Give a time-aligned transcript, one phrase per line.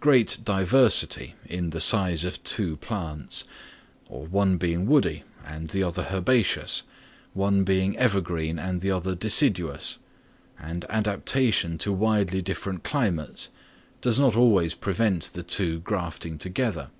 [0.00, 3.44] Great diversity in the size of two plants,
[4.08, 6.82] one being woody and the other herbaceous,
[7.34, 9.98] one being evergreen and the other deciduous,
[10.58, 13.50] and adaptation to widely different climates,
[14.00, 16.90] does not always prevent the two grafting together.